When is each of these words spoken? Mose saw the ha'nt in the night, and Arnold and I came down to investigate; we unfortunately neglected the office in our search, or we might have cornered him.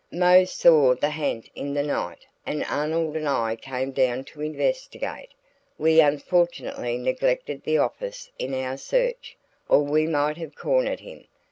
Mose 0.11 0.51
saw 0.51 0.95
the 0.95 1.11
ha'nt 1.11 1.47
in 1.53 1.75
the 1.75 1.83
night, 1.83 2.25
and 2.43 2.63
Arnold 2.63 3.15
and 3.15 3.29
I 3.29 3.55
came 3.55 3.91
down 3.91 4.23
to 4.23 4.41
investigate; 4.41 5.29
we 5.77 6.01
unfortunately 6.01 6.97
neglected 6.97 7.61
the 7.63 7.77
office 7.77 8.31
in 8.39 8.55
our 8.55 8.77
search, 8.77 9.37
or 9.69 9.81
we 9.83 10.07
might 10.07 10.37
have 10.37 10.55
cornered 10.55 11.01
him. 11.01 11.25